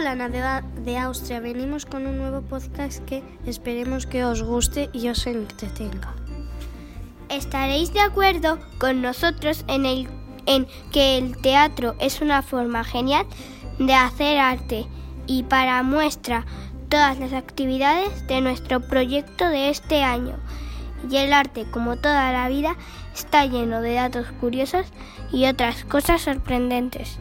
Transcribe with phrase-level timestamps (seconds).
[0.00, 1.40] Hola, Navidad de Austria.
[1.40, 6.14] Venimos con un nuevo podcast que esperemos que os guste y os entretenga.
[7.28, 10.08] Estaréis de acuerdo con nosotros en, el,
[10.46, 13.26] en que el teatro es una forma genial
[13.78, 14.86] de hacer arte
[15.26, 16.46] y para muestra
[16.88, 20.36] todas las actividades de nuestro proyecto de este año.
[21.10, 22.74] Y el arte, como toda la vida,
[23.14, 24.86] está lleno de datos curiosos
[25.30, 27.18] y otras cosas sorprendentes.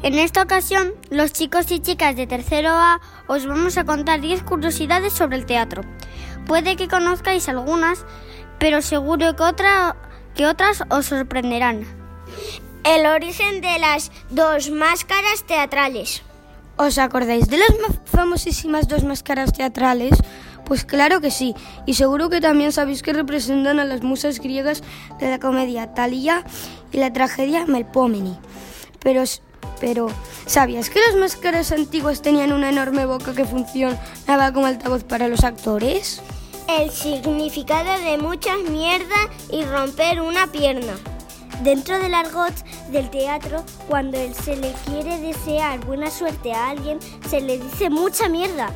[0.00, 4.44] En esta ocasión, los chicos y chicas de tercero A os vamos a contar 10
[4.44, 5.82] curiosidades sobre el teatro.
[6.46, 8.06] Puede que conozcáis algunas,
[8.60, 9.96] pero seguro que, otra,
[10.36, 11.84] que otras os sorprenderán.
[12.84, 16.22] El origen de las dos máscaras teatrales.
[16.76, 17.68] ¿Os acordáis de las
[18.04, 20.12] famosísimas dos máscaras teatrales?
[20.64, 24.84] Pues claro que sí, y seguro que también sabéis que representan a las musas griegas
[25.18, 26.44] de la comedia Thalía
[26.92, 28.38] y la tragedia Melpomene.
[29.00, 29.24] Pero
[29.80, 30.08] pero,
[30.46, 35.44] ¿sabías que las máscaras antiguas tenían una enorme boca que funcionaba como altavoz para los
[35.44, 36.20] actores?
[36.68, 39.16] El significado de mucha mierda
[39.50, 40.94] y romper una pierna.
[41.62, 42.54] Dentro del argot
[42.90, 48.28] del teatro, cuando se le quiere desear buena suerte a alguien, se le dice mucha
[48.28, 48.70] mierda.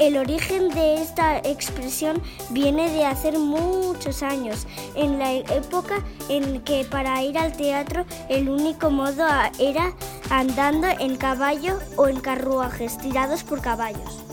[0.00, 6.86] El origen de esta expresión viene de hace muchos años, en la época en que
[6.86, 9.26] para ir al teatro el único modo
[9.58, 9.92] era
[10.30, 14.24] andando en caballo o en carruajes tirados por caballos.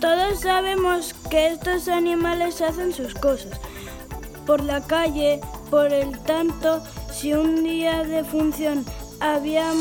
[0.00, 3.52] Todos sabemos que estos animales hacen sus cosas.
[4.46, 8.84] Por la calle, por el tanto, si un día de función
[9.20, 9.72] había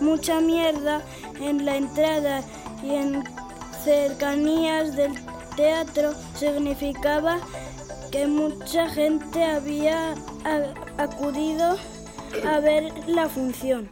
[0.00, 1.02] mucha mierda
[1.38, 2.42] en la entrada
[2.82, 3.24] y en
[3.84, 5.12] cercanías del
[5.56, 7.38] teatro significaba
[8.10, 10.14] que mucha gente había
[10.98, 11.76] acudido
[12.48, 13.88] a ver la función.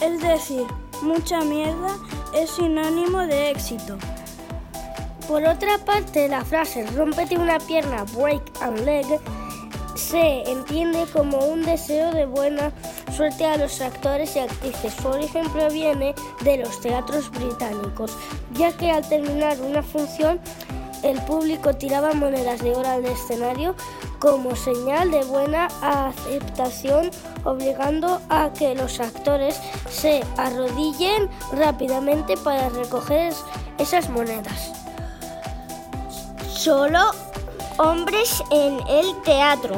[0.00, 0.66] Es decir,
[1.02, 1.96] mucha mierda
[2.34, 3.96] es sinónimo de éxito.
[5.28, 9.06] Por otra parte, la frase rompete una pierna, break a leg,
[9.94, 12.72] se entiende como un deseo de buena
[13.14, 14.94] suerte a los actores y actrices.
[14.94, 18.16] Su origen proviene de los teatros británicos,
[18.54, 20.40] ya que al terminar una función
[21.02, 23.74] el público tiraba monedas de oro al escenario
[24.18, 27.10] como señal de buena aceptación,
[27.44, 33.34] obligando a que los actores se arrodillen rápidamente para recoger
[33.78, 34.72] esas monedas.
[36.48, 37.10] Solo
[37.78, 39.76] hombres en el teatro.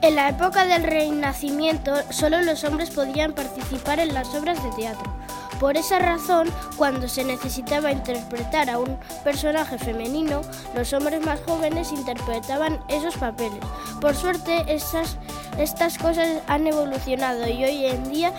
[0.00, 5.12] En la época del Renacimiento, solo los hombres podían participar en las obras de teatro.
[5.58, 10.42] Por esa razón, cuando se necesitaba interpretar a un personaje femenino,
[10.76, 13.58] los hombres más jóvenes interpretaban esos papeles.
[14.00, 18.32] Por suerte, estas cosas han evolucionado y hoy en día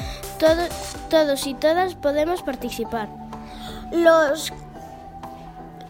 [1.09, 3.09] todos y todas podemos participar.
[3.91, 4.53] Los,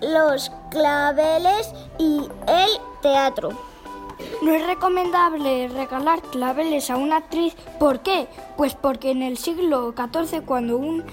[0.02, 2.70] los claveles y el
[3.02, 3.70] teatro.
[4.42, 7.56] No es recomendable regalar claveles a una actriz.
[7.80, 8.28] ¿Por qué?
[8.58, 11.04] Pues porque en el siglo XIV, cuando un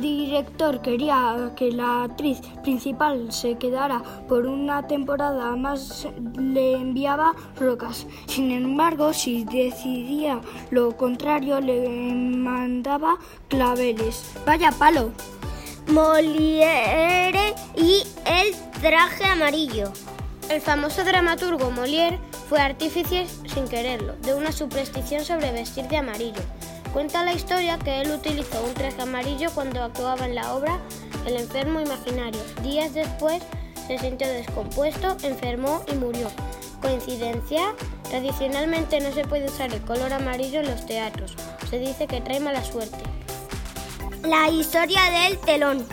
[0.00, 6.06] director quería que la actriz principal se quedara por una temporada más,
[6.38, 8.06] le enviaba rocas.
[8.26, 10.40] Sin embargo, si decidía
[10.70, 13.16] lo contrario, le mandaba
[13.48, 14.24] claveles.
[14.46, 15.10] Vaya palo.
[15.86, 19.92] Molière y el traje amarillo.
[20.48, 26.40] El famoso dramaturgo Molière fue artífice sin quererlo de una superstición sobre vestir de amarillo.
[26.92, 30.78] Cuenta la historia que él utilizó un traje amarillo cuando actuaba en la obra
[31.26, 32.40] El enfermo imaginario.
[32.62, 33.42] Días después
[33.86, 36.30] se sintió descompuesto, enfermó y murió.
[36.80, 37.74] ¿Coincidencia?
[38.08, 41.34] Tradicionalmente no se puede usar el color amarillo en los teatros.
[41.70, 43.02] Se dice que trae mala suerte.
[44.24, 45.84] La historia del telón.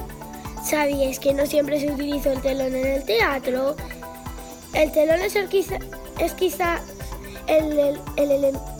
[0.63, 3.75] ¿Sabías que no siempre se utilizó el telón en el teatro?
[4.73, 6.79] El telón es, quizá
[7.47, 7.97] el,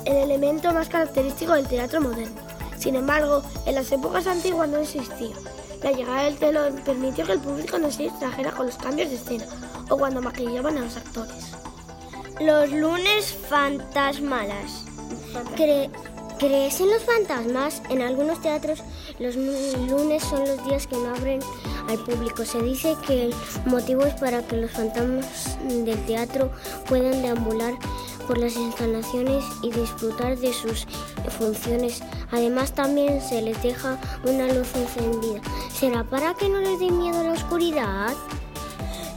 [0.06, 2.40] elemento más característico del teatro moderno.
[2.78, 5.36] Sin embargo, en las épocas antiguas no existía.
[5.81, 9.16] La llegada del telón permitió que el público no se distrajera con los cambios de
[9.16, 9.45] escena
[9.90, 11.54] o cuando maquillaban a los actores.
[12.40, 14.86] Los lunes fantasmalas.
[15.56, 17.81] ¿Crees en los fantasmas?
[17.90, 18.84] En algunos teatros
[19.19, 21.42] los lunes son los días que no abren
[21.89, 22.45] al público.
[22.45, 23.36] Se dice que el
[23.66, 26.51] motivo es para que los fantasmas del teatro
[26.88, 27.74] puedan deambular
[28.27, 30.86] por las instalaciones y disfrutar de sus
[31.38, 32.01] funciones.
[32.31, 35.42] Además también se les deja una luz encendida.
[35.74, 38.13] ¿Será para que no les dé miedo la oscuridad?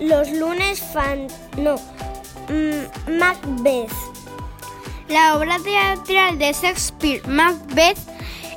[0.01, 1.29] Los lunes fan...
[1.59, 1.77] no.
[2.49, 3.93] Mm, Macbeth.
[5.09, 7.99] La obra teatral de Shakespeare, Macbeth,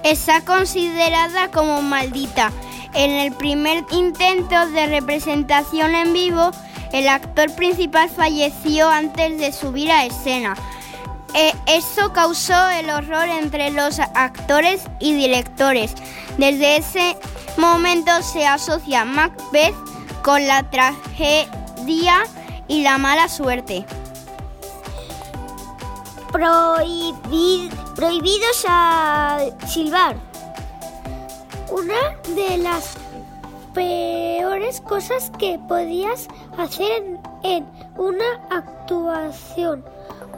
[0.05, 2.51] está considerada como maldita.
[2.93, 6.51] En el primer intento de representación en vivo,
[6.93, 10.55] el actor principal falleció antes de subir a escena.
[11.33, 15.93] Eh, esto causó el horror entre los actores y directores.
[16.37, 17.17] Desde ese
[17.57, 19.75] momento se asocia Macbeth
[20.21, 22.23] con la tragedia
[22.67, 23.85] y la mala suerte.
[27.95, 30.17] Prohibidos a silbar.
[31.71, 32.95] Una de las
[33.73, 36.27] peores cosas que podías
[36.57, 37.65] hacer en
[37.97, 39.83] una actuación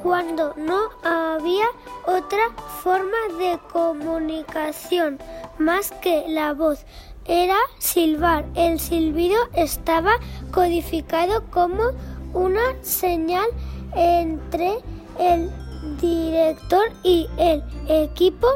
[0.03, 1.65] cuando no había
[2.05, 2.51] otra
[2.83, 5.19] forma de comunicación
[5.57, 6.85] más que la voz
[7.25, 8.45] era silbar.
[8.55, 10.13] El silbido estaba
[10.51, 11.91] codificado como
[12.33, 13.47] una señal
[13.95, 14.79] entre
[15.19, 15.51] el
[15.99, 18.47] director y el equipo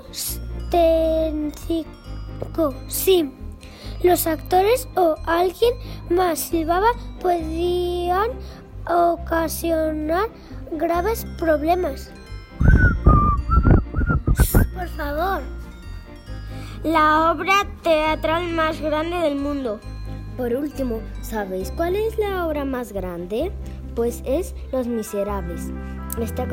[0.69, 1.85] técnico.
[2.87, 3.31] Sí,
[4.03, 5.73] los actores o alguien
[6.09, 6.87] más silbaba
[7.21, 8.31] podían
[8.87, 10.27] ocasionar
[10.71, 12.11] graves problemas.
[14.73, 15.41] Por favor.
[16.83, 19.79] La obra teatral más grande del mundo.
[20.35, 23.51] Por último, ¿sabéis cuál es la obra más grande?
[23.95, 25.69] Pues es Los Miserables.
[26.19, 26.45] Está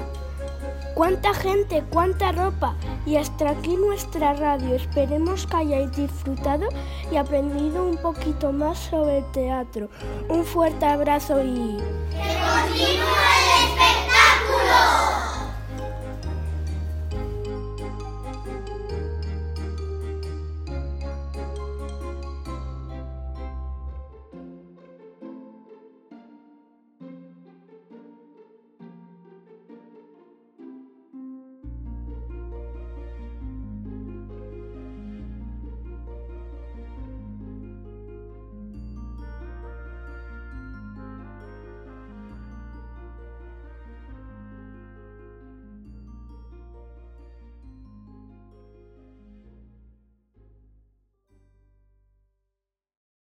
[0.93, 2.75] cuánta gente, cuánta ropa.
[3.03, 4.75] Y hasta aquí nuestra radio.
[4.75, 6.67] Esperemos que hayáis disfrutado
[7.11, 9.89] y aprendido un poquito más sobre el teatro.
[10.29, 11.77] Un fuerte abrazo y...
[12.11, 14.06] ¡Que continúe!